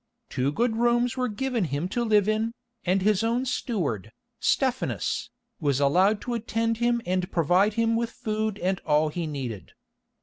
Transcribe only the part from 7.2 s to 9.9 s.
provide him with food and all he needed.